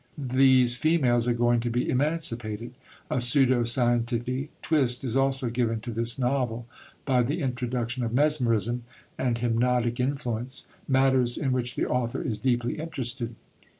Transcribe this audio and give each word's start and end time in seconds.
These 0.17 0.77
females 0.77 1.27
are 1.27 1.33
going 1.33 1.59
to 1.59 1.69
be 1.69 1.87
emancipated. 1.87 2.73
A 3.11 3.21
pseudo 3.21 3.63
scientific 3.63 4.49
twist 4.63 5.03
is 5.03 5.15
also 5.15 5.51
given 5.51 5.79
to 5.81 5.91
this 5.91 6.17
novel 6.17 6.65
by 7.05 7.21
the 7.21 7.41
introduction 7.43 8.03
of 8.03 8.11
mesmerism 8.11 8.83
and 9.15 9.37
hypnotic 9.37 9.99
influence, 9.99 10.65
matters 10.87 11.37
in 11.37 11.51
which 11.51 11.75
the 11.75 11.85
author 11.87 12.19
is 12.23 12.39
deeply 12.39 12.79
interested. 12.79 13.35